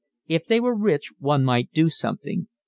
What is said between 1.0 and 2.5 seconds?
one might do something.